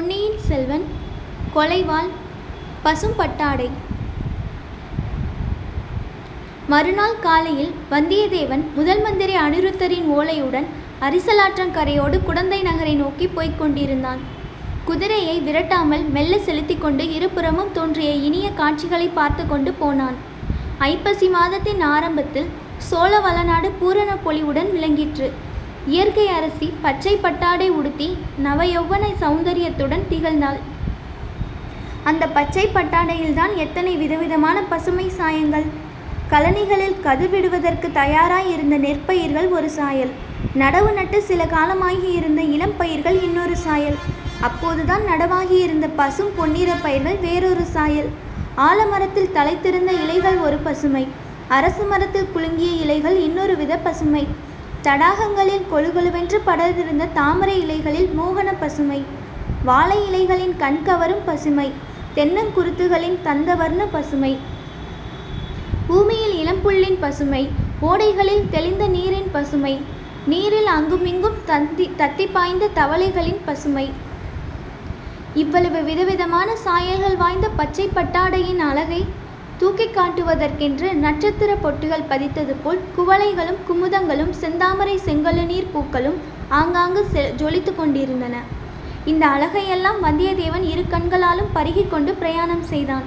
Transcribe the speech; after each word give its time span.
பொன்னியின் 0.00 0.38
செல்வன் 0.48 0.84
கொலைவாள் 1.54 2.06
பசும்பட்டாடை. 2.84 3.66
மறுநாள் 6.72 7.16
காலையில் 7.24 7.72
வந்தியத்தேவன் 7.90 8.62
முதல் 8.76 9.02
மந்திரி 9.06 9.34
அனிருத்தரின் 9.36 10.08
ஓலையுடன் 10.18 10.68
அரிசலாற்றங்கரையோடு 11.08 12.18
குடந்தை 12.28 12.60
நகரை 12.68 12.94
நோக்கி 12.94 13.28
போய்க் 13.36 13.58
கொண்டிருந்தான். 13.58 14.22
குதிரையை 14.84 15.36
விரட்டாமல் 15.48 16.06
மெல்ல 16.16 16.38
செலுத்தி 16.38 16.78
கொண்டு 16.78 17.06
இருபுறமும் 17.18 17.72
தோன்றிய 17.72 18.12
இனிய 18.28 18.48
காட்சிகளை 18.62 19.10
பார்த்து 19.20 19.46
கொண்டு 19.46 19.72
போனான். 19.72 20.18
ஐப்பசி 20.78 21.28
மாதத்தின் 21.28 21.80
ஆரம்பத்தில் 21.80 22.50
சோழ 22.90 23.12
வளநாடு 23.28 23.70
பூரண 23.82 24.10
பொலிவுடன் 24.26 24.72
விளங்கிற்று. 24.78 25.30
இயற்கை 25.86 26.28
அரசி 26.28 26.72
பச்சை 26.82 27.16
பட்டாடை 27.16 27.68
உடுத்தி 27.70 28.16
நவயௌவன 28.44 29.04
சௌந்தரியத்துடன் 29.20 30.02
திகழ்ந்தாள். 30.10 30.58
அந்த 32.04 32.26
பச்சை 32.26 32.68
பட்டாடையில்தான் 32.74 33.54
எத்தனை 33.54 33.96
விதவிதமான 33.96 34.62
பசுமை 34.62 35.08
சாயங்கள். 35.08 35.64
கழனிகளில் 36.30 37.00
கதிர் 37.00 37.30
விடுவதற்கு 37.30 37.92
தயாராய் 37.92 38.52
இருந்த 38.52 38.76
நெற்பயிர்கள் 38.76 39.48
ஒரு 39.48 39.70
சாயல். 39.70 40.10
நடவு 40.58 40.92
நட்டு 40.92 41.22
சில 41.22 41.46
காலமாகி 41.46 42.12
இருந்த 42.12 42.42
இளம் 42.42 42.76
பயிர்கள் 42.76 43.22
இன்னொரு 43.22 43.56
சாயல். 43.56 43.96
அப்போதுதான் 44.40 45.00
நடவாகி 45.00 45.58
இருந்த 45.58 45.86
பசும் 45.86 46.30
பொன்னிற 46.36 46.74
பயிர்கள் 46.82 47.16
வேறொரு 47.16 47.64
சாயல். 47.64 48.08
ஆலமரத்தில் 48.56 49.32
தலைத்திருந்த 49.34 49.90
இலைகள் 50.02 50.36
ஒரு 50.36 50.56
பசுமை. 50.56 51.08
அரசு 51.48 51.84
மரத்தில் 51.84 52.28
குலுங்கிய 52.34 52.72
இலைகள் 52.80 53.20
இன்னொரு 53.20 53.56
வித 53.56 53.76
பசுமை. 53.76 54.26
தடாகங்களில் 54.82 55.64
கொழுகொழுவென்று 55.72 56.38
படர்ந்திருந்த 56.46 57.04
தாமரை 57.12 57.56
இலைகளில் 57.60 58.10
மோகன 58.18 58.50
பசுமை 58.60 59.00
வாழை 59.64 59.98
இலைகளின் 60.08 60.54
கண்கவரும் 60.58 61.24
பசுமை 61.24 61.72
தென்னங்குருத்துகளின் 62.14 63.18
தந்தவர்ண 63.24 63.82
பசுமை 63.90 64.38
பூமியில் 65.86 66.34
இளம்புள்ளின் 66.42 66.98
பசுமை 67.00 67.42
ஓடைகளில் 67.80 68.48
தெளிந்த 68.50 68.86
நீரின் 68.86 69.30
பசுமை 69.32 69.74
நீரில் 70.26 70.66
அங்குமிங்கும் 70.66 71.38
தந்தி 71.46 71.90
தத்தி 71.98 72.26
பாய்ந்த 72.32 72.64
தவளைகளின் 72.74 73.40
பசுமை. 73.44 73.90
இவ்வளவு 75.34 75.82
விதவிதமான 75.84 76.56
சாயல்கள் 76.56 77.16
வாய்ந்த 77.16 77.48
பச்சை 77.48 77.88
பட்டாடையின் 77.94 78.58
அழகை 78.58 79.00
தூக்கி 79.60 79.86
காட்டுவதற்கென்று 79.94 80.88
நட்சத்திர 81.04 81.50
பொட்டுகள் 81.62 82.04
பதித்தது 82.10 82.54
போல் 82.62 82.78
குவளைகளும் 82.96 83.58
குமுதங்களும் 83.68 84.30
செந்தாமரை 84.42 84.94
செங்கழுநீர் 85.06 85.66
பூக்களும் 85.72 86.16
ஆங்காங்கு 86.58 87.02
செ 87.14 87.22
ஜொலித்து 87.40 87.72
கொண்டிருந்தன. 87.80 88.36
இந்த 89.10 89.24
அழகையெல்லாம் 89.34 89.98
வந்தியத்தேவன் 90.06 90.64
இரு 90.72 90.84
கண்களாலும் 90.94 91.50
பருகிக்கொண்டு 91.56 92.12
பிரயாணம் 92.20 92.64
செய்தான். 92.70 93.06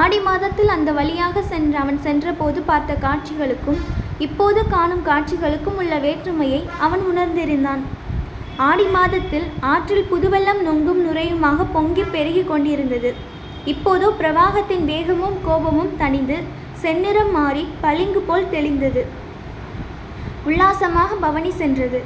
ஆடி 0.00 0.20
மாதத்தில் 0.28 0.72
அந்த 0.76 0.92
வழியாக 0.98 1.42
சென்ற 1.50 1.76
அவன் 1.82 2.00
சென்றபோது 2.06 2.62
பார்த்த 2.70 2.96
காட்சிகளுக்கும் 3.06 3.80
இப்போது 4.26 4.62
காணும் 4.74 5.04
காட்சிகளுக்கும் 5.10 5.78
உள்ள 5.82 5.98
வேற்றுமையை 6.06 6.60
அவன் 6.86 7.04
உணர்ந்திருந்தான். 7.10 7.82
ஆடி 8.68 8.86
மாதத்தில் 8.96 9.46
ஆற்றில் 9.72 10.08
புதுவெள்ளம் 10.12 10.62
நொங்கும் 10.68 11.02
நுரையுமாக 11.08 11.68
பொங்கி 11.76 12.06
பெருகி 12.16 12.44
கொண்டிருந்தது. 12.52 13.12
இப்போதோ 13.64 14.08
பிரவாகத்தின் 14.18 14.84
வேகமும் 14.84 15.36
கோபமும் 15.44 15.92
தணிந்து 15.98 16.36
செந்நிறம் 16.82 17.32
மாறி 17.32 17.66
பளிங்கு 17.80 18.20
போல் 18.20 18.50
தெளிந்தது. 18.52 19.02
உல்லாசமாக 20.44 21.14
பவனி 21.14 21.50
சென்றது. 21.50 22.00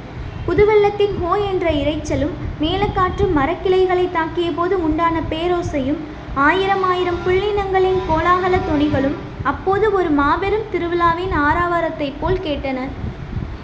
புதுவெள்ளத்தின் 0.47 1.15
ஹோ 1.21 1.35
என்ற 1.35 1.71
இரைச்சலும் 1.71 2.33
மேலக்காற்று 2.61 3.25
மரக்கிளைகளை 3.33 4.09
தாக்கிய 4.17 4.53
போது 4.55 4.83
உண்டான 4.83 5.21
பேரோசையும் 5.29 6.01
ஆயிரம் 6.33 6.83
ஆயிரம் 6.83 7.19
புள்ளினங்களின் 7.25 7.99
கோலாகல 8.09 8.59
துணிகளும் 8.69 9.15
அப்போது 9.43 9.93
ஒரு 9.93 10.09
மாபெரும் 10.09 10.69
திருவிழாவின் 10.71 11.33
ஆரவாரத்தைப் 11.47 12.19
போல் 12.21 12.43
கேட்டன. 12.47 12.87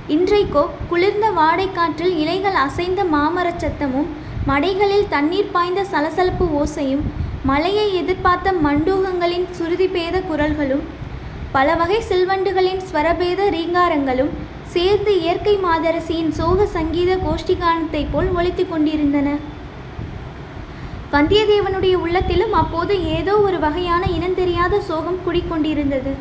இன்றைக்கோ 0.07 0.63
குளிர்ந்த 0.89 1.29
வாடைக்காற்றில் 1.31 2.15
இலைகள் 2.23 2.53
அசைந்த 2.53 3.03
மாமரச் 3.03 3.59
சத்தமும் 3.59 4.07
மடைகளில் 4.47 5.07
தண்ணீர் 5.09 5.51
பாய்ந்த 5.51 5.83
சலசலப்பு 5.83 6.45
ஓசையும் 6.61 7.03
மலையை 7.49 7.85
எதிர்பார்த்த 7.95 8.49
மண்டூகங்களின் 8.65 9.45
சுருதிபேத 9.57 10.15
குரல்களும் 10.29 10.83
பல 11.51 11.75
வகை 11.75 11.97
செல்வண்டுகளின் 12.09 12.81
ஸ்வரபேத 12.89 13.47
ரீங்காரங்களும் 13.55 14.29
சேர்ந்து 14.73 15.21
இயற்கை 15.21 15.57
மாதரசியின் 15.63 16.29
சோக 16.29 16.65
சங்கீத 16.65 17.15
கோஷ்டிகானத்தைப் 17.15 18.11
போல் 18.11 18.29
ஒழித்து 18.29 18.67
கொண்டிருந்தன. 18.67 19.29
வந்தியத்தேவனுடைய 21.13 21.95
உள்ளத்திலும் 21.95 22.53
அப்போது 22.53 22.93
ஏதோ 23.17 23.33
ஒரு 23.37 23.59
வகையான 23.59 24.03
இனந்தெரியாத 24.17 24.79
சோகம் 24.89 25.19
குடிக்கொண்டிருந்தது 25.25 26.13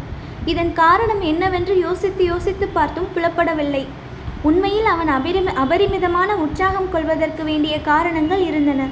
இதன் 0.45 0.73
காரணம் 0.73 1.21
என்னவென்று 1.21 1.79
யோசித்து 1.79 2.25
யோசித்து 2.25 2.69
பார்த்தும் 2.69 3.13
புலப்படவில்லை. 3.15 3.85
உண்மையில் 4.43 4.89
அவன் 4.95 5.13
அபரிம 5.19 5.55
அபரிமிதமான 5.65 6.35
உற்சாகம் 6.37 6.91
கொள்வதற்கு 6.91 7.45
வேண்டிய 7.45 7.75
காரணங்கள் 7.81 8.45
இருந்தன. 8.51 8.83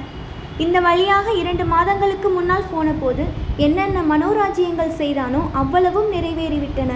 இந்த 0.63 0.77
வழியாக 0.85 1.33
இரண்டு 1.41 1.65
மாதங்களுக்கு 1.73 2.29
முன்னால் 2.29 2.69
போனபோது 2.71 3.23
என்னென்ன 3.65 3.99
மனோராஜ்யங்கள் 4.11 4.97
செய்தானோ 5.01 5.41
அவ்வளவும் 5.61 6.09
நிறைவேறிவிட்டன. 6.15 6.91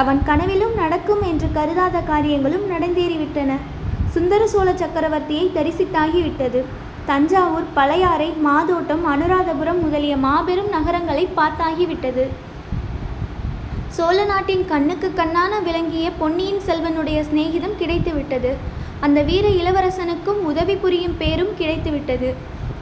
அவன் 0.00 0.20
கனவிலும் 0.28 0.74
நடக்கும் 0.82 1.22
என்று 1.30 1.48
கருதாத 1.58 1.96
காரியங்களும் 2.12 2.66
நடந்தேறிவிட்டன. 2.70 3.58
சுந்தர 4.14 4.42
சோழ 4.52 4.68
சக்கரவர்த்தியை 4.82 5.44
தரிசித்தாகிவிட்டது. 5.58 6.62
தஞ்சாவூர் 7.10 7.68
பழையாறை 7.78 8.30
மாதோட்டம் 8.48 9.04
அனுராதபுரம் 9.12 9.80
முதலிய 9.84 10.16
மாபெரும் 10.26 10.70
நகரங்களை 10.76 11.24
பார்த்தாகிவிட்டது. 11.38 12.24
சோழ 13.96 14.18
நாட்டின் 14.24 14.64
கண்ணுக்கு 14.72 15.08
கண்ணான 15.16 15.58
விளங்கிய 15.68 16.06
பொன்னியின் 16.20 16.62
செல்வனுடைய 16.68 17.18
சிநேகிதம் 17.28 17.78
கிடைத்துவிட்டது. 17.80 18.52
அந்த 19.06 19.20
வீர 19.28 19.46
இளவரசனுக்கும் 19.60 20.40
உதவி 20.50 20.74
புரியும் 20.82 21.16
பேரும் 21.20 21.52
கிடைத்துவிட்டது. 21.60 22.28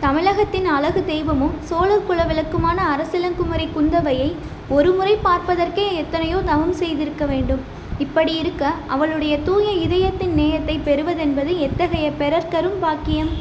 தமிழகத்தின் 0.04 0.66
அழகு 0.75 1.00
தெய்வமும் 1.10 1.54
சோழர் 1.69 2.06
குலவிளக்குமான 2.08 2.78
அரசிலங்குமரி 2.92 3.66
குந்தவையை 3.76 4.28
ஒருமுறை 4.76 5.14
பார்ப்பதற்கே 5.26 5.86
எத்தனையோ 6.03 6.38
தவம் 6.50 6.76
செய்திருக்க 6.81 7.25
வேண்டும். 7.32 7.62
இப்படி 8.04 8.34
இருக்க 8.42 8.72
அவளுடைய 8.94 9.34
தூய 9.48 9.66
இதயத்தின் 9.86 10.36
நேயத்தை 10.41 10.76
பெறுவதென்பது 10.88 11.54
எத்தகைய 11.66 12.06
பெறற்கரும் 12.20 12.78
பாக்கியம்? 12.84 13.32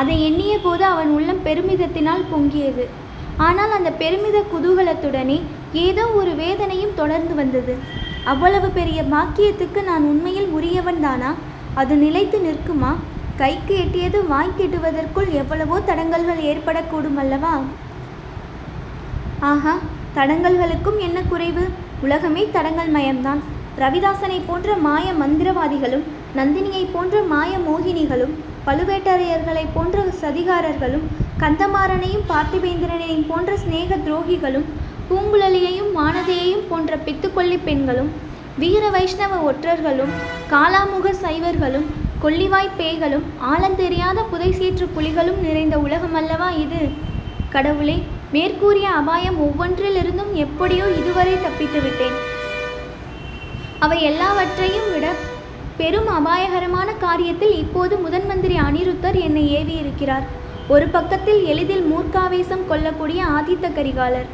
அதை 0.00 0.16
எண்ணிய 0.28 0.54
போது 0.64 0.84
அவன் 0.92 1.10
உள்ளம் 1.18 1.44
பெருமிதத்தினால் 1.44 2.24
பொங்கியது. 2.32 2.86
ஆனால் 3.48 3.72
அந்த 3.76 3.90
பெருமித 4.00 4.38
குதூகலத்துடனே 4.54 5.38
ஏதோ 5.86 6.04
ஒரு 6.20 6.32
வேதனையும் 6.42 6.96
தொடர்ந்து 7.02 7.34
வந்தது. 7.34 7.74
அவ்வளவு 8.32 8.68
பெரிய 8.80 9.00
பாக்கியத்துக்கு 9.14 9.80
நான் 9.90 10.10
உண்மையில் 10.12 10.50
உரியவன் 10.56 11.00
தானா? 11.06 11.30
அது 11.80 11.94
நிலைத்து 11.96 12.38
நிற்குமா? 12.46 12.90
கைக்கு 13.40 13.74
எட்டியது 13.82 14.18
வாய்க்கு 14.30 14.62
எட்டுவதற்குள் 14.66 15.28
எவ்வளவோ 15.40 15.76
தடங்கல்கள் 15.88 16.40
ஏற்படக்கூடும் 16.50 17.18
அல்லவா? 17.22 17.52
ஆஹா 19.50 19.74
தடங்கல்களுக்கும் 20.16 20.98
என்ன 20.98 21.18
குறைவு? 21.22 21.64
உலகமே 22.02 22.42
தடங்கல் 22.56 22.92
மயம்தான். 22.96 23.40
ரவிதாசனை 23.82 24.38
போன்ற 24.46 24.76
மாய 24.86 25.06
மந்திரவாதிகளும் 25.12 26.06
நந்தினியை 26.38 26.84
போன்ற 26.94 27.22
மாய 27.32 27.52
மோகினிகளும் 27.66 28.34
பழுவேட்டரையர்களைப் 28.66 29.74
போன்ற 29.74 29.98
சதிகாரர்களும் 30.22 31.04
கந்தமாறனையும் 31.42 32.26
பார்த்திபேந்திரனையும் 32.30 33.26
போன்ற 33.26 33.50
சிநேக 33.56 33.98
துரோகிகளும் 34.06 34.66
பூங்குழலியையும் 35.10 35.92
வானதியையும் 35.98 36.66
போன்ற 36.70 36.96
பித்துக்கொல்லி 37.06 37.58
பெண்களும் 37.68 38.10
வீர 38.60 38.84
வைஷ்ணவ 38.90 39.34
ஒற்றர்களும் 39.48 40.12
காலாமுக 40.50 41.08
சைவர்களும் 41.24 41.84
கொல்லிவாய் 42.22 42.70
பேய்களும் 42.78 43.26
ஆழந்தெரியாத 43.50 44.18
புதைசீற்று 44.32 44.86
புலிகளும் 44.96 45.40
நிறைந்த 45.40 45.76
உலகமல்லவா 45.76 46.48
இது? 46.64 46.80
கடவுளே 47.50 47.96
மேற்கூறிய 48.32 48.88
அபாயம் 49.00 49.38
ஒவ்வொன்றிலிருந்தும் 49.46 50.32
எப்படியோ 50.44 50.86
இதுவரை 51.00 51.36
தப்பித்து 51.42 51.80
விட்டேன். 51.80 52.16
அவை 53.78 54.02
எல்லாவற்றையும் 54.02 54.90
விட 54.92 55.06
பெரும் 55.76 56.10
அபாயகரமான 56.18 56.88
காரியத்தில் 57.00 57.54
இப்போது 57.58 57.96
முதன் 57.96 58.26
மந்திரி 58.26 58.58
அனிருத்தர் 58.58 59.20
என்னை 59.20 59.44
ஏவியிருக்கிறார். 59.58 60.26
ஒரு 60.68 60.88
பக்கத்தில் 60.88 61.44
எளிதில் 61.44 61.86
மூர்க்காவேசம் 61.92 62.66
கொள்ளக்கூடிய 62.68 63.24
ஆதித்த 63.24 63.66
கரிகாலர் 63.72 64.28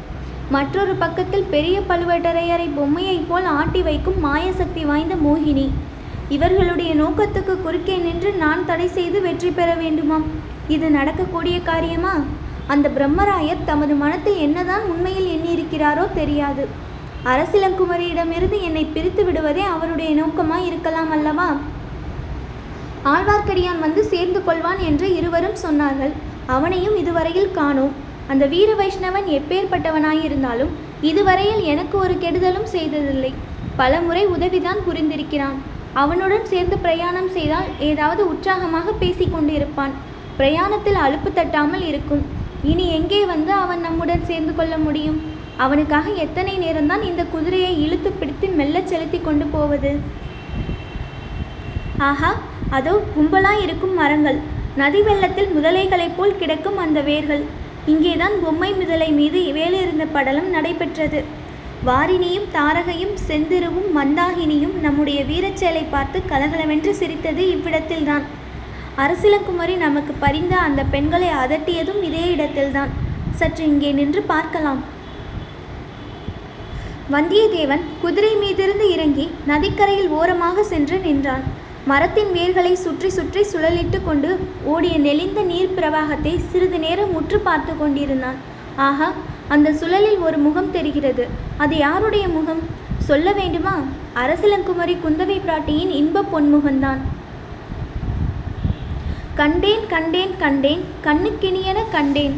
மற்றொரு 0.49 0.95
பக்கத்தில் 0.95 1.45
பெரிய 1.49 1.81
பழுவேட்டரையரை 1.89 2.69
பொம்மையைப் 2.75 3.27
போல் 3.27 3.43
ஆட்டி 3.43 3.81
வைக்கும் 3.81 4.19
மாயசக்தி 4.25 4.85
வாய்ந்த 4.85 5.15
மோகினி. 5.15 5.69
இவர்களுடைய 6.29 6.95
நோக்கத்துக்கு 6.95 7.61
குறுக்கே 7.61 7.97
நின்று 7.97 8.33
நான் 8.33 8.65
தடை 8.65 8.87
செய்து 8.87 9.21
வெற்றி 9.21 9.49
பெற 9.49 9.75
வேண்டுமாம். 9.75 10.23
இது 10.67 10.89
நடக்கக்கூடிய 10.89 11.61
காரியமா? 11.61 12.13
அந்த 12.67 12.89
பிரம்மராயர் 12.89 13.65
தமது 13.65 13.95
மனத்தில் 13.95 14.37
என்னதான் 14.37 14.81
உண்மையில் 14.83 15.29
எண்ணியிருக்கிறாரோ 15.35 16.13
தெரியாது. 16.13 16.67
அரசிலங்குமரியிடமிருந்து 17.23 18.61
என்னை 18.61 18.85
பிரித்து 18.85 19.25
விடுவதே 19.25 19.61
அவருடைய 19.61 20.23
நோக்கமாய் 20.23 20.65
இருக்கலாம் 20.65 21.11
அல்லவா? 21.11 21.55
ஆழ்வார்க்கடியான் 23.03 23.79
வந்து 23.79 24.03
சேர்ந்து 24.03 24.41
கொள்வான் 24.47 24.77
என்று 24.79 25.15
இருவரும் 25.15 25.61
சொன்னார்கள். 25.63 26.11
அவனையும் 26.45 26.97
இதுவரையில் 26.97 27.51
காணோம். 27.51 28.04
அந்த 28.31 28.43
வீர 28.53 28.69
வைஷ்ணவன் 28.79 29.27
எப்பேற்பட்டவனாயிருந்தாலும் 29.37 30.71
இதுவரையில் 31.09 31.63
எனக்கு 31.73 31.95
ஒரு 32.03 32.15
கெடுதலும் 32.23 32.69
செய்ததில்லை. 32.75 33.31
பலமுறை 33.79 34.23
உதவிதான் 34.35 34.81
புரிந்திருக்கிறான். 34.87 35.57
அவனுடன் 36.03 36.45
சேர்ந்து 36.51 36.77
பிரயாணம் 36.85 37.29
செய்தால் 37.35 37.69
ஏதாவது 37.89 38.21
உற்சாகமாக 38.31 38.93
பேசிக்கொண்டிருப்பான் 39.01 39.93
பிரயாணத்தில் 40.39 40.99
அலுப்பு 41.03 41.29
தட்டாமல் 41.31 41.85
இருக்கும். 41.91 42.23
இனி 42.71 42.85
எங்கே 42.97 43.21
வந்து 43.33 43.51
அவன் 43.63 43.81
நம்முடன் 43.87 44.27
சேர்ந்து 44.29 44.53
கொள்ள 44.55 44.75
முடியும்? 44.85 45.19
அவனுக்காக 45.65 46.07
எத்தனை 46.23 46.53
நேரம்தான் 46.63 47.03
இந்த 47.09 47.23
குதிரையை 47.33 47.73
இழுத்து 47.83 48.09
பிடித்து 48.11 48.47
மெல்ல 48.59 48.81
செலுத்தி 48.91 49.19
கொண்டு 49.27 49.45
போவது? 49.55 49.91
ஆஹா 52.09 52.31
அதோ 52.77 52.93
கும்பலாய் 53.15 53.61
இருக்கும் 53.65 53.95
மரங்கள். 54.01 54.39
நதி 54.81 55.01
வெள்ளத்தில் 55.07 55.53
முதலைகளைப் 55.57 56.17
போல் 56.17 56.39
கிடக்கும் 56.41 56.81
அந்த 56.85 56.99
வேர்கள். 57.11 57.45
இங்கேதான் 57.91 58.35
பொம்மை 58.43 58.69
முதலை 58.77 59.07
மீது 59.17 59.39
வேலிருந்த 59.57 60.05
படலம் 60.13 60.47
நடைபெற்றது. 60.53 61.19
வாரிணியும் 61.87 62.47
தாரகையும் 62.55 63.13
செந்திருவும் 63.27 63.89
மந்தாகினியும் 63.97 64.73
நம்முடைய 64.85 65.19
வீரச்செயலை 65.29 65.83
பார்த்து 65.91 66.17
கலகலவென்று 66.31 66.91
சிரித்தது 66.99 67.43
இவ்விடத்தில்தான். 67.55 68.25
அரசிலங்குமரி 69.03 69.75
நமக்கு 69.83 70.13
பரிந்த 70.23 70.55
அந்த 70.67 70.81
பெண்களை 70.93 71.29
அதட்டியதும் 71.43 72.01
இதே 72.09 72.23
இடத்தில்தான். 72.35 72.93
சற்று 73.39 73.63
இங்கே 73.71 73.91
நின்று 73.99 74.21
பார்க்கலாம். 74.33 74.81
வந்தியத்தேவன் 77.15 77.85
குதிரை 78.03 78.33
மீதிருந்து 78.43 78.87
இறங்கி 78.95 79.27
நதிக்கரையில் 79.51 80.13
ஓரமாக 80.19 80.63
சென்று 80.73 80.97
நின்றான். 81.07 81.45
மரத்தின் 81.89 82.31
வேர்களை 82.35 82.71
சுற்றி 82.83 83.09
சுற்றி 83.15 83.41
சுழலிட்டு 83.49 83.97
கொண்டு 84.05 84.29
ஓடிய 84.71 84.93
நெளிந்த 85.03 85.39
நீர் 85.49 85.75
பிரவாகத்தை 85.77 86.31
சிறிது 86.51 86.77
நேரம் 86.85 87.11
முற்று 87.15 87.37
பார்த்து 87.47 87.73
கொண்டிருந்தான். 87.81 88.39
ஆகா 88.85 89.09
அந்த 89.53 89.69
சுழலில் 89.79 90.19
ஒரு 90.27 90.37
முகம் 90.45 90.71
தெரிகிறது. 90.75 91.25
அது 91.63 91.75
யாருடைய 91.83 92.25
முகம்? 92.37 92.63
சொல்ல 93.09 93.27
வேண்டுமா? 93.39 93.75
அரசலங்குமரி 94.21 94.95
குந்தவை 95.03 95.37
பிராட்டியின் 95.45 95.93
இன்ப 95.99 96.25
பொன்முகம்தான். 96.33 97.03
கண்டேன் 99.41 99.85
கண்டேன் 99.93 100.35
கண்டேன் 100.43 100.83
கண்ணுக்கினியன 101.07 101.79
கண்டேன் 101.95 102.35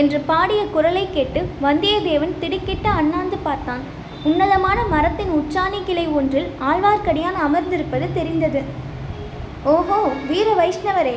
என்று 0.00 0.20
பாடிய 0.32 0.62
குரலை 0.74 1.06
கேட்டு 1.16 1.42
வந்தியத்தேவன் 1.66 2.38
திடுக்கிட்டு 2.42 2.90
அண்ணாந்து 3.00 3.38
பார்த்தான். 3.48 3.84
உன்னதமான 4.26 4.78
மரத்தின் 4.92 5.32
உச்சாணி 5.38 5.80
கிளை 5.88 6.04
ஒன்றில் 6.18 6.48
ஆழ்வார்க்கடியான் 6.68 7.38
அமர்ந்திருப்பது 7.46 8.06
தெரிந்தது. 8.18 8.60
ஓஹோ 9.72 9.98
வீர 10.30 10.48
வைஷ்ணவரே 10.60 11.16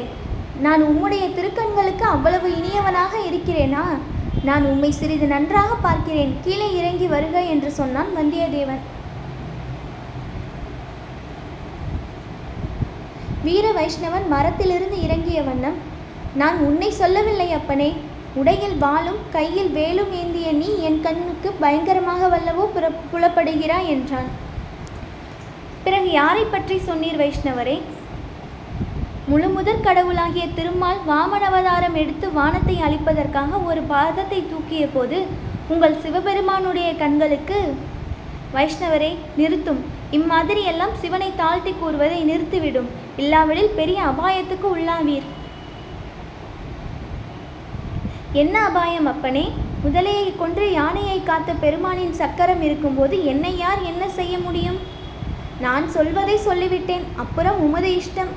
நான் 0.66 0.82
உம்முடைய 0.90 1.26
திருக்கண்களுக்கு 1.38 2.06
அவ்வளவு 2.16 2.48
இனியவனாக 2.60 3.14
இருக்கிறேனா? 3.30 3.84
நான் 4.48 4.64
உம்மை 4.72 4.90
சிறிது 5.00 5.28
நன்றாக 5.34 5.72
பார்க்கிறேன். 5.86 6.32
கீழே 6.46 6.68
இறங்கி 6.80 7.08
வருக 7.14 7.42
என்று 7.54 7.70
சொன்னான் 7.80 8.12
வந்தியத்தேவன். 8.20 8.82
வீர 13.48 13.66
வைஷ்ணவன் 13.80 14.28
மரத்திலிருந்து 14.36 14.98
இறங்கிய 15.06 15.40
வண்ணம் 15.50 15.78
நான் 16.42 16.58
உன்னை 16.68 16.90
சொல்லவில்லை 17.02 17.50
அப்பனே. 17.58 17.90
உடையில் 18.40 18.76
வாளும் 18.84 19.22
கையில் 19.36 19.72
வேலும் 19.78 20.12
ஏந்திய 20.20 20.50
நீ 20.60 20.70
என் 20.88 21.00
கண்ணுக்கு 21.06 21.50
பயங்கரமாக 21.64 22.28
வல்லவோ 22.34 22.66
புற 22.76 22.86
புலப்படுகிறாய் 23.12 23.90
என்றான். 23.96 24.30
பிறகு 25.86 26.10
யாரை 26.20 26.44
பற்றி 26.46 26.76
சொன்னீர் 26.90 27.20
வைஷ்ணவரே? 27.22 27.78
முழுமுதற் 29.32 29.86
கடவுளாகிய 29.88 30.46
திருமால் 30.58 31.00
வாமனவதாரம் 31.10 31.98
எடுத்து 32.02 32.28
வானத்தை 32.38 32.76
அழிப்பதற்காக 32.86 33.62
ஒரு 33.70 33.82
பாதத்தை 33.94 34.40
தூக்கிய 34.52 34.86
போது 34.96 35.18
உங்கள் 35.74 36.00
சிவபெருமானுடைய 36.04 36.90
கண்களுக்கு 37.02 37.60
வைஷ்ணவரே 38.56 39.12
நிறுத்தும். 39.40 39.82
இம்மாதிரியெல்லாம் 40.18 40.96
சிவனை 41.02 41.32
தாழ்த்தி 41.42 41.74
கூறுவதை 41.82 42.22
நிறுத்திவிடும். 42.32 42.90
இல்லாவிடில் 43.24 43.76
பெரிய 43.80 44.00
அபாயத்துக்கு 44.12 44.68
உள்ளாவீர். 44.76 45.28
என்ன 48.34 48.64
அபாயம் 48.64 49.06
அப்பனே? 49.06 49.52
முதலையை 49.86 50.38
கொன்று 50.38 50.72
யானையை 50.72 51.24
காத்த 51.24 51.54
பெருமானின் 51.54 52.14
சக்கரம் 52.14 52.62
இருக்கும்போது 52.62 53.26
என்னை 53.26 53.58
யார் 53.58 53.82
என்ன 53.82 54.10
செய்ய 54.10 54.40
முடியும்? 54.40 54.78
நான் 55.60 55.90
சொல்வதை 55.90 56.36
சொல்லிவிட்டேன் 56.36 57.04
அப்புறம் 57.16 57.60
உமது 57.60 57.90
இஷ்டம். 57.90 58.28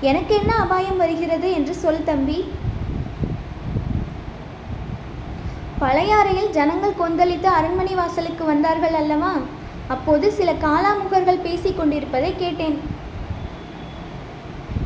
எனக்கு 0.00 0.34
என்ன 0.34 0.54
அபாயம் 0.54 0.96
வருகிறது 0.96 1.52
என்று 1.52 1.74
சொல் 1.74 2.04
தம்பி. 2.04 2.44
பழையாறையில் 5.78 6.50
ஜனங்கள் 6.50 7.00
கொந்தளித்து 7.00 7.46
அரண்மனை 7.46 7.94
வாசலுக்கு 7.94 8.44
வந்தார்கள் 8.44 8.94
அல்லவா? 8.94 9.36
அப்போது 9.88 10.32
சில 10.32 10.52
காலாமுகர்கள் 10.52 11.42
பேசிக் 11.42 11.76
கொண்டிருப்பதை 11.76 12.34
கேட்டேன். 12.36 12.80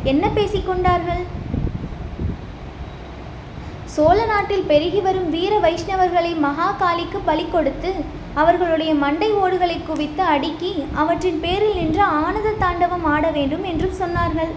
என்ன 0.02 0.28
பேசிக்கொண்டார்கள்? 0.28 1.24
சோழ 3.94 4.18
நாட்டில் 4.30 4.68
பெருகி 4.68 5.00
வரும் 5.06 5.26
வீர 5.34 5.54
வைஷ்ணவர்களை 5.64 6.30
மகாகாளிக்கு 6.44 7.18
பலி 7.26 7.44
கொடுத்து 7.52 7.90
அவர்களுடைய 8.42 8.92
மண்டை 9.02 9.28
ஓடுகளை 9.42 9.76
குவித்து 9.88 10.22
அடுக்கி 10.34 10.72
அவற்றின் 11.00 11.38
பேரில் 11.44 11.78
நின்று 11.80 12.02
ஆனந்த 12.22 12.52
தாண்டவம் 12.62 13.06
ஆட 13.12 13.24
வேண்டும் 13.36 13.64
என்றும் 13.70 13.98
சொன்னார்கள். 14.00 14.52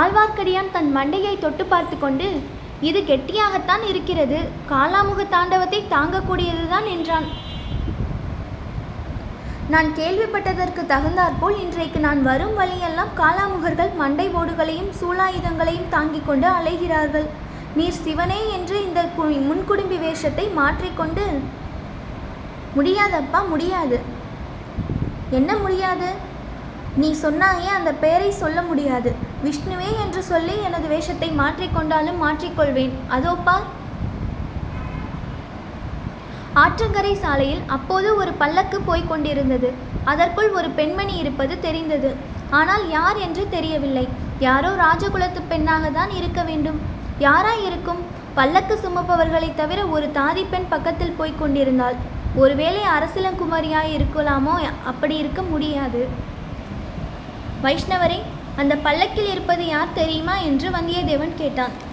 ஆழ்வார்க்கடியான் 0.00 0.72
தன் 0.76 0.90
மண்டையை 0.96 1.34
தொட்டு 1.44 1.66
பார்த்து 1.72 1.98
கொண்டு 2.04 2.28
இது 2.90 3.00
கெட்டியாகத்தான் 3.10 3.84
இருக்கிறது. 3.90 4.38
காலாமுக 4.70 5.26
தாண்டவத்தை 5.34 5.80
தாங்கக்கூடியதுதான் 5.94 6.88
என்றான். 6.94 7.28
நான் 9.72 9.88
கேள்விப்பட்டதற்கு 9.98 10.82
தகுந்தாற்போல் 10.92 11.56
இன்றைக்கு 11.64 11.98
நான் 12.04 12.20
வரும் 12.28 12.54
வழியெல்லாம் 12.60 13.12
காலாமுகர்கள் 13.20 13.92
மண்டை 14.00 14.26
ஓடுகளையும் 14.38 14.90
சூலாயுதங்களையும் 15.00 15.90
தாங்கிக் 15.94 16.26
கொண்டு 16.26 16.46
அலைகிறார்கள். 16.58 17.26
நீர் 17.78 18.00
சிவனே 18.04 18.40
என்று 18.56 18.76
இந்த 18.86 19.02
முன்குடும்பி 19.48 19.98
வேஷத்தை 20.04 20.46
மாற்றிக்கொண்டு 20.58 21.24
முடியாதப்பா 22.76 23.40
முடியாது. 23.52 23.98
என்ன 25.38 25.50
முடியாது? 25.64 26.08
நீ 27.02 27.10
சொன்னாயே 27.22 27.70
அந்த 27.78 27.92
பெயரை 28.02 28.30
சொல்ல 28.42 28.58
முடியாது. 28.70 29.12
விஷ்ணுவே 29.44 29.90
என்று 30.04 30.22
சொல்லி 30.32 30.56
எனது 30.68 30.88
வேஷத்தை 30.94 31.30
மாற்றிக்கொண்டாலும் 31.42 32.22
மாற்றிக்கொள்வேன். 32.24 32.96
அதோப்பா? 33.18 33.56
ஆற்றங்கரை 36.56 37.14
சாலையில் 37.14 37.60
அப்போது 37.66 38.16
ஒரு 38.16 38.32
பல்லக்கு 38.32 38.80
போய்க் 38.80 39.08
கொண்டிருந்தது. 39.08 39.72
அதற்குள் 40.04 40.50
ஒரு 40.50 40.70
பெண்மணி 40.70 41.16
இருப்பது 41.16 41.60
தெரிந்தது. 41.60 42.14
ஆனால் 42.50 42.90
யார் 42.90 43.16
என்று 43.16 43.46
தெரியவில்லை. 43.50 44.08
யாரோ 44.38 44.68
ராஜகுலத்து 44.68 45.42
பெண்ணாக 45.48 45.90
தான் 45.90 46.10
இருக்க 46.10 46.42
வேண்டும். 46.42 46.80
யாராய் 47.20 47.64
இருக்கும் 47.66 48.04
பல்லக்கு 48.34 48.80
சுமப்பவர்களைத் 48.82 49.54
தவிர 49.54 49.86
ஒரு 49.86 50.10
தாதி 50.14 50.44
பெண் 50.50 50.68
பக்கத்தில் 50.68 51.14
போய்க் 51.18 51.38
கொண்டிருந்தாள். 51.38 51.94
ஒருவேளை 52.34 52.82
அரசிலங்குமாரியாய் 52.82 54.00
இருக்கலாமோ? 54.00 54.58
அப்படி 54.84 55.16
இருக்க 55.16 55.42
முடியாது. 55.42 56.08
வைஷ்ணவரே 57.62 58.22
அந்த 58.56 58.76
பல்லக்கில் 58.76 59.30
இருப்பது 59.30 59.66
யார் 59.66 59.92
தெரியுமா? 59.94 60.38
என்று 60.38 60.70
வந்தியத்தேவன் 60.70 61.34
கேட்டான். 61.36 61.90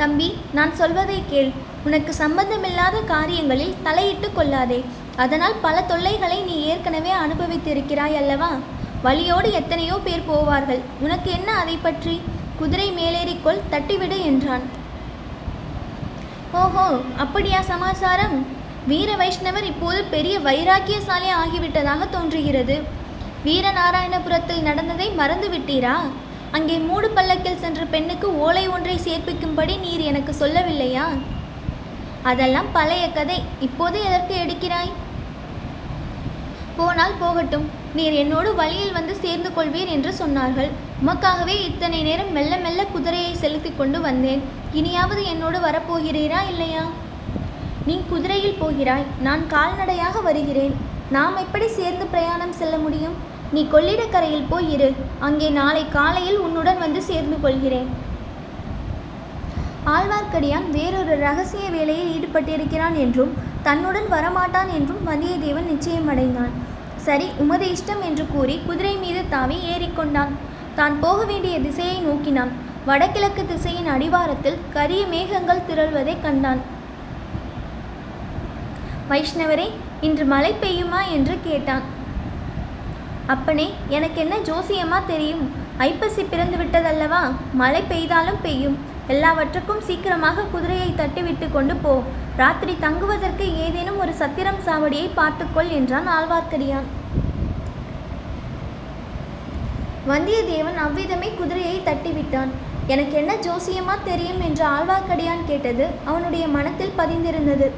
தம்பி 0.00 0.28
நான் 0.56 0.72
சொல்வதை 0.80 1.18
கேள். 1.30 1.50
உனக்கு 1.86 2.12
சம்பந்தமில்லாத 2.22 2.96
காரியங்களில் 3.12 3.76
தலையிட்டு 3.82 4.28
கொள்ளாதே. 4.32 4.78
அதனால் 5.24 5.56
பல 5.64 5.76
தொல்லைகளை 5.90 6.38
நீ 6.48 6.56
ஏற்கனவே 6.70 7.12
அனுபவித்திருக்கிறாய் 7.24 8.16
அல்லவா? 8.20 8.50
வழியோடு 9.06 9.48
எத்தனையோ 9.60 9.96
பேர் 10.06 10.28
போவார்கள். 10.30 10.82
உனக்கு 11.04 11.30
என்ன 11.38 11.50
அதை 11.62 11.76
பற்றி? 11.86 12.14
குதிரை 12.58 12.88
மேலேறிக்கொள் 12.98 13.64
தட்டிவிடு 13.72 14.18
என்றான். 14.30 14.64
ஓஹோ 16.62 16.86
அப்படியா 17.24 17.60
சமாசாரம்? 17.72 18.36
வீர 18.90 19.10
வைஷ்ணவர் 19.16 19.66
இப்போது 19.72 20.00
பெரிய 20.14 20.34
வைராக்கியசாலி 20.48 21.30
ஆகிவிட்டதாக 21.42 22.02
தோன்றுகிறது. 22.10 22.76
வீரநாராயணபுரத்தில் 23.46 24.66
நடந்ததை 24.68 25.08
மறந்து 25.20 25.48
விட்டீரா 25.48 25.96
அங்கே 26.54 26.74
மூடு 26.88 27.10
பல்லக்கில் 27.10 27.62
சென்ற 27.62 27.84
பெண்ணுக்கு 27.84 28.26
ஓலை 28.38 28.68
ஒன்றை 28.68 28.96
சேர்ப்பிக்கும்படி 28.96 29.74
நீர் 29.78 30.02
எனக்கு 30.10 30.32
சொல்லவில்லையா? 30.40 31.06
அதெல்லாம் 32.22 32.68
பழைய 32.72 33.04
கதை. 33.10 33.38
இப்போது 33.60 33.96
எதற்கு 34.04 34.34
எடுக்கிறாய்? 34.44 34.92
போனால் 36.76 37.18
போகட்டும். 37.18 37.66
நீர் 37.94 38.12
என்னோடு 38.12 38.54
வழியில் 38.54 38.92
வந்து 38.92 39.14
சேர்ந்து 39.14 39.50
கொள்வீர் 39.56 39.90
என்று 39.96 40.10
சொன்னார்கள். 40.20 40.70
உமக்காகவே 41.06 41.56
இத்தனை 41.70 42.02
நேரம் 42.02 42.32
மெல்ல 42.32 42.56
மெல்ல 42.56 42.84
குதிரையை 42.84 43.34
செலுத்தி 43.34 43.72
கொண்டு 43.76 44.00
வந்தேன். 44.00 44.42
இனியாவது 44.72 45.24
என்னோடு 45.24 45.58
வரப்போகிறீரா 45.58 46.40
இல்லையா? 46.52 46.84
நீ 47.86 47.96
குதிரையில் 48.08 48.60
போகிறாய். 48.64 49.06
நான் 49.20 49.44
கால்நடையாக 49.46 50.20
வருகிறேன். 50.20 50.74
நாம் 51.10 51.36
எப்படி 51.36 51.68
சேர்ந்து 51.68 52.06
பிரயாணம் 52.06 52.58
செல்ல 52.62 52.76
முடியும்? 52.76 53.16
நீ 53.54 53.62
கொள்ளிடக்கரையில் 53.72 54.50
போய் 54.52 54.68
இரு. 54.74 54.88
அங்கே 55.26 55.48
நாளை 55.58 55.84
காலையில் 55.96 56.38
உன்னுடன் 56.44 56.82
வந்து 56.84 57.00
சேர்ந்து 57.08 57.36
கொள்கிறேன். 57.44 57.88
ஆழ்வார்க்கடியான் 59.94 60.68
வேறொரு 60.76 61.14
ரகசிய 61.24 61.64
வேலையில் 61.74 62.12
ஈடுபட்டிருக்கிறான் 62.16 62.96
என்றும் 63.04 63.32
தன்னுடன் 63.66 64.08
வரமாட்டான் 64.14 64.70
என்றும் 64.78 65.02
வந்தியத்தேவன் 65.10 65.70
நிச்சயமடைந்தான் 65.72 66.54
சரி 67.06 67.26
உமது 67.42 67.66
இஷ்டம் 67.74 68.02
என்று 68.08 68.24
கூறி 68.34 68.54
குதிரை 68.66 68.92
மீது 69.02 69.22
தாவி 69.32 69.56
ஏறிக்கொண்டான். 69.72 70.32
தான் 70.78 70.94
போக 71.02 71.18
வேண்டிய 71.30 71.56
திசையை 71.64 71.98
நோக்கினான். 72.06 72.52
வடகிழக்கு 72.86 73.42
திசையின் 73.50 73.90
அடிவாரத்தில் 73.94 74.62
கரிய 74.76 75.02
மேகங்கள் 75.12 75.66
திரள்வதைக் 75.68 76.24
கண்டான். 76.24 76.62
வைஷ்ணவரே 79.10 79.68
இன்று 80.08 80.24
மழை 80.32 80.52
பெய்யுமா 80.62 81.02
என்று 81.16 81.36
கேட்டான். 81.48 81.84
அப்பனே 83.32 83.66
எனக்கு 83.96 84.18
என்ன 84.22 84.34
ஜோசியமா 84.48 84.96
தெரியும்? 85.06 85.44
ஐப்பசி 85.86 86.22
பிறந்து 86.22 86.56
விட்டதல்லவா 86.60 87.20
மழை 87.60 87.80
பெய்தாலும் 87.92 88.42
பெய்யும். 88.42 88.76
எல்லாவற்றுக்கும் 89.12 89.80
சீக்கிரமாக 89.86 90.44
குதிரையை 90.52 90.90
தட்டிவிட்டு 90.98 91.46
கொண்டு 91.54 91.74
போ. 91.84 91.92
ராத்திரி 92.40 92.74
தங்குவதற்கு 92.84 93.46
ஏதேனும் 93.64 94.00
ஒரு 94.04 94.12
சத்திரம் 94.20 94.60
சாவடியை 94.66 95.08
பார்த்துக்கொள் 95.20 95.70
என்றான் 95.78 96.10
ஆழ்வார்க்கடியான். 96.16 96.86
வந்தியத்தேவன் 100.10 100.78
அவ்விதமே 100.84 101.30
குதிரையை 101.40 101.76
தட்டிவிட்டான். 101.88 102.52
எனக்கு 102.94 103.14
என்ன 103.22 103.32
ஜோசியமா 103.46 103.94
தெரியும் 104.10 104.40
என்று 104.48 104.64
ஆழ்வார்க்கடியான் 104.74 105.48
கேட்டது 105.50 105.86
அவனுடைய 106.10 106.46
மனத்தில் 106.56 106.96
பதிந்திருந்தது. 106.98 107.68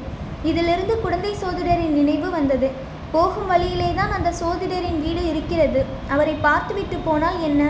இதிலிருந்து 0.49 0.95
குழந்தை 1.05 1.31
சோதரரின் 1.43 1.97
நினைவு 1.99 2.29
வந்தது. 2.29 2.69
போகும் 3.11 3.49
வழியிலே 3.51 3.89
தான் 3.99 4.15
அந்த 4.15 4.29
சோதிடரின் 4.39 4.99
வீடு 5.03 5.21
இருக்கிறது. 5.31 5.81
அவரை 6.13 6.35
பார்த்துவிட்டு 6.47 6.97
போனால் 7.07 7.39
என்ன? 7.49 7.61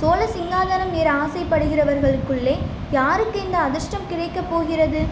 சோழ 0.00 0.20
சிங்காதனம் 0.34 0.94
ஏற 1.00 1.08
ஆசைப்படுகிறவர்களுக்குள்ளே 1.22 2.54
யாருக்கு 2.98 3.38
இந்த 3.46 3.58
அதிர்ஷ்டம் 3.66 4.06
கிடைக்கப் 4.12 4.50
போகிறது? 4.52 5.02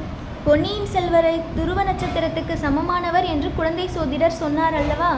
பொன்னியின் 0.46 0.90
செல்வரை 0.94 1.34
துருவ 1.56 1.78
நட்சத்திரத்துக்கு 1.88 2.54
சமமானவர் 2.64 3.26
என்று 3.32 3.48
குழந்தை 3.58 3.86
சோதிடர் 3.96 4.40
சொன்னார் 4.42 4.76
அல்லவா? 4.80 5.12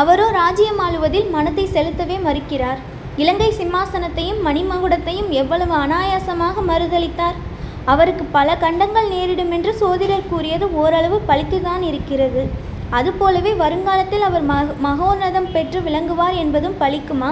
அவரோ 0.00 0.28
ராஜ்யம் 0.40 0.80
ஆளுவதில் 0.84 1.28
மனத்தை 1.34 1.66
செலுத்தவே 1.74 2.16
மறுக்கிறார். 2.28 2.80
இலங்கை 3.22 3.50
சிம்மாசனத்தையும் 3.58 4.40
மணிமகுடத்தையும் 4.46 5.30
எவ்வளவு 5.42 5.74
அனாயாசமாக 5.84 6.64
மறுதளித்தார்? 6.70 7.36
அவருக்கு 7.92 8.24
பல 8.36 8.56
கண்டங்கள் 8.56 9.08
நேரிடும் 9.08 9.50
என்று 9.50 9.74
சோதிடர் 9.74 10.28
கூறியது 10.28 10.66
ஓரளவு 10.74 11.20
பழித்துதான் 11.28 11.82
இருக்கிறது. 11.82 12.42
அதுபோலவே 12.90 13.52
வருங்காலத்தில் 13.52 14.24
அவர் 14.28 14.42
மக 14.42 14.74
மகோன்னதம் 14.86 15.50
பெற்று 15.52 15.80
விளங்குவார் 15.80 16.34
என்பதும் 16.34 16.76
பழிக்குமா? 16.80 17.30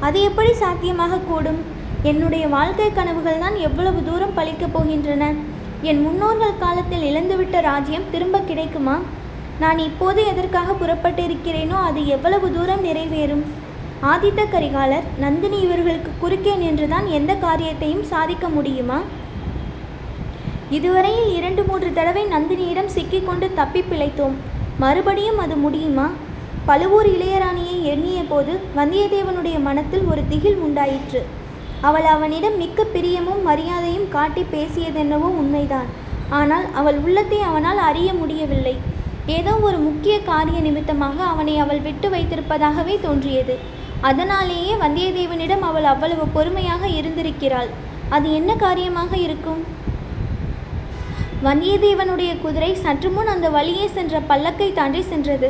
அது 0.00 0.22
எப்படி 0.22 0.52
சாத்தியமாக 0.52 1.16
கூடும்? 1.16 1.60
என்னுடைய 2.02 2.48
வாழ்க்கை 2.48 2.92
கனவுகள் 2.92 3.38
தான் 3.38 3.56
எவ்வளவு 3.56 4.04
தூரம் 4.04 4.36
பழிக்கப் 4.36 4.74
போகின்றன? 4.74 5.24
என் 5.82 6.02
முன்னோர்கள் 6.02 6.60
காலத்தில் 6.60 7.06
இழந்துவிட்ட 7.10 7.60
ராஜ்யம் 7.60 8.10
திரும்ப 8.10 8.38
கிடைக்குமா? 8.40 8.96
நான் 9.60 9.78
இப்போது 9.78 10.20
எதற்காக 10.26 10.72
புறப்பட்டிருக்கிறேனோ 10.72 11.78
அது 11.88 12.06
எவ்வளவு 12.06 12.52
தூரம் 12.52 12.84
நிறைவேறும்? 12.84 13.44
ஆதித்த 14.02 14.42
கரிகாலர் 14.52 15.08
நந்தினி 15.18 15.58
இவர்களுக்கு 15.60 16.10
குறுக்கே 16.20 16.54
நின்றுதான் 16.54 17.08
எந்த 17.08 17.34
காரியத்தையும் 17.34 18.04
சாதிக்க 18.04 18.48
முடியுமா? 18.48 19.00
இதுவரையில் 20.76 21.30
இரண்டு 21.38 21.62
மூன்று 21.68 21.88
தடவை 21.92 22.22
நந்தினியிடம் 22.32 22.90
சிக்கிக்கொண்டு 22.96 23.46
தப்பி 23.60 23.80
பிழைத்தோம். 23.90 24.34
மறுபடியும் 24.82 25.40
அது 25.44 25.56
முடியுமா? 25.64 26.04
பழுவூர் 26.68 27.08
இளையராணியை 27.14 27.76
எண்ணிய 27.92 28.20
போது 28.32 28.52
வந்தியத்தேவனுடைய 28.76 29.56
மனத்தில் 29.66 30.04
ஒரு 30.12 30.22
திகில் 30.32 30.58
உண்டாயிற்று. 30.66 31.20
அவள் 31.88 32.06
அவனிடம் 32.14 32.56
மிக்க 32.62 32.84
பிரியமும் 32.94 33.42
மரியாதையும் 33.48 34.08
காட்டி 34.14 34.42
பேசியதென்னவோ 34.54 35.28
உண்மைதான். 35.42 35.88
ஆனால் 36.38 36.66
அவள் 36.80 36.98
உள்ளத்தை 37.04 37.38
அவனால் 37.48 37.80
அறிய 37.88 38.10
முடியவில்லை. 38.20 38.74
ஏதோ 39.38 39.52
ஒரு 39.68 39.78
முக்கிய 39.88 40.14
காரிய 40.30 40.58
நிமித்தமாக 40.66 41.18
அவனை 41.32 41.54
அவள் 41.64 41.84
விட்டு 41.88 42.08
வைத்திருப்பதாகவே 42.08 42.94
தோன்றியது. 43.06 43.54
அதனாலேயே 44.08 44.74
வந்தியத்தேவனிடம் 44.84 45.66
அவள் 45.70 45.90
அவ்வளவு 45.94 46.26
பொறுமையாக 46.36 46.84
இருந்திருக்கிறாள். 47.00 47.70
அது 48.16 48.28
என்ன 48.38 48.50
காரியமாக 48.66 49.12
இருக்கும்? 49.26 49.60
வந்தியத்தேவனுடைய 51.44 52.30
குதிரை 52.42 52.70
சற்று 52.80 53.08
முன் 53.12 53.30
அந்த 53.34 53.46
வழியே 53.54 53.86
சென்ற 53.94 54.14
பல்லக்கை 54.30 54.66
தாண்டி 54.78 55.00
சென்றது. 55.10 55.48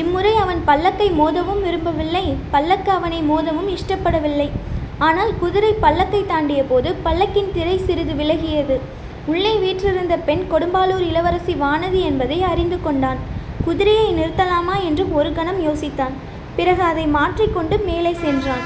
இம்முறை 0.00 0.32
அவன் 0.42 0.60
பல்லக்கை 0.66 1.06
மோதவும் 1.20 1.62
விரும்பவில்லை 1.66 2.24
பல்லக்கு 2.54 2.90
அவனை 2.96 3.20
மோதவும் 3.30 3.70
இஷ்டப்படவில்லை. 3.76 4.48
ஆனால் 5.06 5.32
குதிரை 5.42 5.72
பல்லக்கை 5.84 6.22
தாண்டிய 6.32 6.62
போது 6.72 6.90
பல்லக்கின் 7.06 7.50
திரை 7.56 7.76
சிறிது 7.86 8.14
விலகியது. 8.20 8.76
உள்ளே 9.32 9.54
வீற்றிருந்த 9.64 10.14
பெண் 10.28 10.44
கொடும்பாலூர் 10.52 11.04
இளவரசி 11.10 11.54
வானதி 11.64 12.00
என்பதை 12.10 12.38
அறிந்து 12.52 12.78
கொண்டான். 12.86 13.20
குதிரையை 13.66 14.08
நிறுத்தலாமா 14.18 14.76
என்று 14.88 15.04
ஒரு 15.18 15.32
கணம் 15.38 15.60
யோசித்தான். 15.68 16.16
பிறகு 16.58 16.82
அதை 16.92 17.06
மாற்றிக்கொண்டு 17.18 17.78
மேலே 17.90 18.12
சென்றான். 18.24 18.64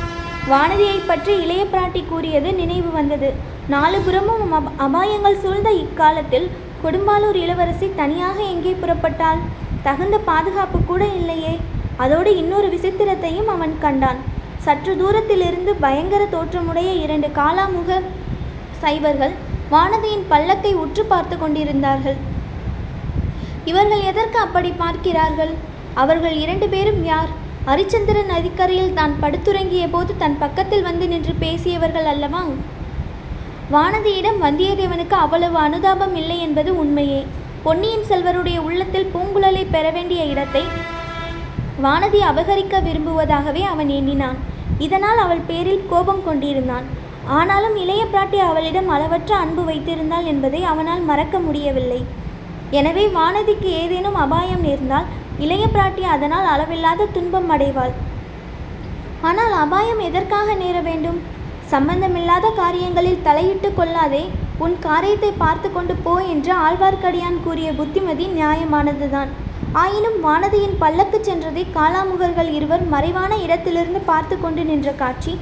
வானதியை 0.52 0.98
பற்றி 1.10 1.32
இளைய 1.44 1.62
பிராட்டி 1.74 2.02
கூறியது 2.12 2.50
நினைவு 2.62 2.90
வந்தது. 3.00 3.30
நாலு 3.72 3.98
புறமும் 4.06 4.52
அபாயங்கள் 4.84 5.40
சூழ்ந்த 5.42 5.70
இக்காலத்தில் 5.84 6.44
கொடும்பாலூர் 6.82 7.38
இளவரசி 7.44 7.86
தனியாக 8.00 8.38
எங்கே 8.52 8.72
புறப்பட்டாள்? 8.82 9.40
தகுந்த 9.86 10.16
பாதுகாப்பு 10.28 10.78
கூட 10.90 11.02
இல்லையே. 11.18 11.54
அதோடு 12.02 12.30
இன்னொரு 12.42 12.68
விசித்திரத்தையும் 12.74 13.48
அவன் 13.54 13.74
கண்டான். 13.84 14.20
சற்று 14.66 14.92
தூரத்திலிருந்து 15.00 15.72
பயங்கர 15.84 16.22
தோற்றமுடைய 16.34 16.90
இரண்டு 17.04 17.30
காலாமுக 17.38 17.98
சைவர்கள் 18.82 19.34
வானதியின் 19.74 20.24
பல்லக்கை 20.32 20.72
உற்று 20.84 21.04
பார்த்து 21.12 21.36
கொண்டிருந்தார்கள். 21.42 22.18
இவர்கள் 23.72 24.06
எதற்கு 24.10 24.40
அப்படி 24.46 24.72
பார்க்கிறார்கள்? 24.84 25.52
அவர்கள் 26.04 26.36
இரண்டு 26.44 26.66
பேரும் 26.76 27.02
யார்? 27.12 27.30
அரிச்சந்திர 27.72 28.18
நதிக்கரையில் 28.32 28.96
தான் 29.00 29.14
படுத்துறங்கிய 29.22 29.86
போது 29.94 30.12
தன் 30.24 30.40
பக்கத்தில் 30.44 30.88
வந்து 30.88 31.06
நின்று 31.12 31.32
பேசியவர்கள் 31.44 32.10
அல்லவா? 32.14 32.42
வானதியிடம் 33.74 34.36
வந்தியத்தேவனுக்கு 34.44 35.16
அவ்வளவு 35.22 35.56
அனுதாபம் 35.66 36.12
இல்லை 36.18 36.36
என்பது 36.44 36.70
உண்மையே. 36.82 37.22
பொன்னியின் 37.64 38.04
செல்வருடைய 38.10 38.58
உள்ளத்தில் 38.66 39.08
பூங்குழலை 39.14 39.62
பெற 39.72 39.86
வேண்டிய 39.96 40.20
இடத்தை 40.32 40.62
வானதி 41.84 42.20
அபகரிக்க 42.28 42.74
விரும்புவதாகவே 42.86 43.62
அவன் 43.72 43.90
எண்ணினான். 43.96 44.38
இதனால் 44.86 45.20
அவள் 45.24 45.42
பேரில் 45.50 45.82
கோபம் 45.92 46.22
கொண்டிருந்தான். 46.28 46.86
ஆனாலும் 47.38 47.76
இளைய 47.82 48.02
பிராட்டி 48.12 48.38
அவளிடம் 48.48 48.90
அளவற்ற 48.96 49.30
அன்பு 49.44 49.62
வைத்திருந்தாள் 49.70 50.28
என்பதை 50.32 50.60
அவனால் 50.72 51.02
மறக்க 51.10 51.36
முடியவில்லை. 51.46 52.00
எனவே 52.78 53.06
வானதிக்கு 53.18 53.70
ஏதேனும் 53.82 54.18
அபாயம் 54.24 54.64
நேர்ந்தால் 54.68 55.08
இளைய 55.44 55.64
பிராட்டி 55.74 56.04
அதனால் 56.16 56.46
அளவில்லாத 56.54 57.08
துன்பம் 57.16 57.50
அடைவாள். 57.54 57.94
ஆனால் 59.30 59.54
அபாயம் 59.64 60.04
எதற்காக 60.10 60.54
நேர 60.62 60.76
வேண்டும்? 60.90 61.18
சம்பந்தமில்லாத 61.72 62.46
காரியங்களில் 62.60 63.22
தலையிட்டு 63.26 63.68
கொள்ளாதே 63.78 64.24
உன் 64.64 64.76
காரியத்தை 64.86 65.30
பார்த்து 65.42 65.68
கொண்டு 65.72 65.94
போ 66.04 66.14
என்று 66.32 66.52
ஆழ்வார்க்கடியான் 66.66 67.38
கூறிய 67.46 67.68
புத்திமதி 67.78 68.26
நியாயமானதுதான். 68.36 69.30
ஆயினும் 69.82 70.18
வானதியின் 70.26 70.76
பல்லக்கு 70.82 71.18
சென்றதை 71.28 71.64
காலாமுகர்கள் 71.76 72.50
இருவர் 72.58 72.84
மறைவான 72.94 73.32
இடத்திலிருந்து 73.46 74.00
பார்த்து 74.10 74.36
கொண்டு 74.44 74.62
நின்ற 74.70 74.90
காட்சி 75.02 75.32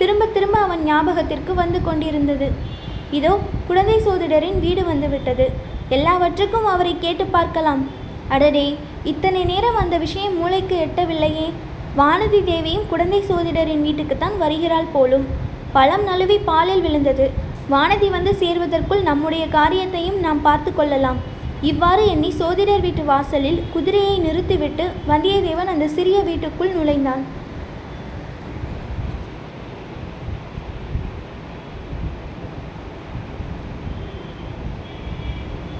திரும்ப 0.00 0.26
திரும்ப 0.36 0.56
அவன் 0.66 0.82
ஞாபகத்திற்கு 0.88 1.52
வந்து 1.62 1.80
கொண்டிருந்தது. 1.88 2.48
இதோ 3.18 3.32
குழந்தை 3.68 3.98
சோதிடரின் 4.06 4.58
வீடு 4.64 4.82
வந்துவிட்டது. 4.90 5.46
எல்லாவற்றுக்கும் 5.96 6.68
அவரை 6.74 6.94
கேட்டு 7.04 7.24
பார்க்கலாம். 7.36 7.82
அடடே 8.34 8.66
இத்தனை 9.12 9.42
நேரம் 9.52 9.80
அந்த 9.82 9.96
விஷயம் 10.04 10.36
மூளைக்கு 10.40 10.76
எட்டவில்லையே. 10.86 11.48
வானதி 12.00 12.40
தேவியும் 12.50 12.86
குழந்தை 12.92 13.20
சோதிடரின் 13.30 13.84
வீட்டுக்குத்தான் 13.86 14.38
வருகிறாள் 14.44 14.92
போலும். 14.94 15.26
பழம் 15.76 16.04
நழுவி 16.08 16.36
பாலில் 16.48 16.82
விழுந்தது. 16.84 17.26
வானதி 17.72 18.08
வந்து 18.16 18.32
சேர்வதற்குள் 18.40 19.02
நம்முடைய 19.08 19.44
காரியத்தையும் 19.54 20.18
நாம் 20.24 20.42
பார்த்து 20.46 20.70
கொள்ளலாம். 20.74 21.18
இவ்வாறு 21.70 22.02
எண்ணி 22.12 22.30
சோதிடர் 22.40 22.82
வீட்டு 22.86 23.02
வாசலில் 23.10 23.62
குதிரையை 23.74 24.16
நிறுத்திவிட்டு 24.26 24.84
வந்தியத்தேவன் 25.10 25.72
அந்த 25.72 25.86
சிறிய 25.96 26.18
வீட்டுக்குள் 26.28 26.74
நுழைந்தான். 26.78 27.22